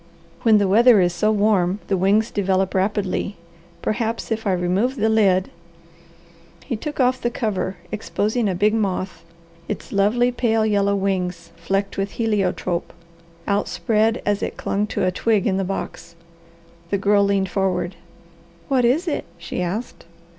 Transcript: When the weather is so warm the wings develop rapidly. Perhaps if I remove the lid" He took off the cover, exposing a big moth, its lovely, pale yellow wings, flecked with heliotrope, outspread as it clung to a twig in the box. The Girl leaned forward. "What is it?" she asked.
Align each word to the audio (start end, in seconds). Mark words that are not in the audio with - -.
When 0.41 0.57
the 0.57 0.67
weather 0.67 0.99
is 0.99 1.13
so 1.13 1.31
warm 1.31 1.77
the 1.85 1.95
wings 1.95 2.31
develop 2.31 2.73
rapidly. 2.73 3.35
Perhaps 3.83 4.31
if 4.31 4.47
I 4.47 4.53
remove 4.53 4.95
the 4.95 5.09
lid" 5.09 5.51
He 6.65 6.75
took 6.75 6.99
off 6.99 7.21
the 7.21 7.29
cover, 7.29 7.75
exposing 7.91 8.49
a 8.49 8.55
big 8.55 8.73
moth, 8.73 9.23
its 9.67 9.91
lovely, 9.91 10.31
pale 10.31 10.65
yellow 10.65 10.95
wings, 10.95 11.51
flecked 11.55 11.99
with 11.99 12.13
heliotrope, 12.13 12.93
outspread 13.47 14.23
as 14.25 14.41
it 14.41 14.57
clung 14.57 14.87
to 14.87 15.05
a 15.05 15.11
twig 15.11 15.45
in 15.45 15.57
the 15.57 15.63
box. 15.63 16.15
The 16.89 16.97
Girl 16.97 17.23
leaned 17.23 17.49
forward. 17.49 17.95
"What 18.69 18.83
is 18.83 19.07
it?" 19.07 19.25
she 19.37 19.61
asked. 19.61 20.05